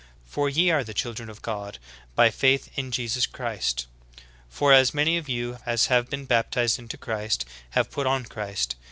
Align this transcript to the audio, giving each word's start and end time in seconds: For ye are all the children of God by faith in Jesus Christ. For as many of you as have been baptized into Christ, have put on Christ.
For 0.25 0.49
ye 0.49 0.71
are 0.71 0.79
all 0.79 0.83
the 0.83 0.95
children 0.95 1.29
of 1.29 1.43
God 1.43 1.77
by 2.15 2.31
faith 2.31 2.71
in 2.75 2.89
Jesus 2.91 3.27
Christ. 3.27 3.85
For 4.49 4.73
as 4.73 4.95
many 4.95 5.15
of 5.15 5.29
you 5.29 5.59
as 5.63 5.85
have 5.93 6.09
been 6.09 6.25
baptized 6.25 6.79
into 6.79 6.97
Christ, 6.97 7.45
have 7.69 7.91
put 7.91 8.07
on 8.07 8.25
Christ. 8.25 8.75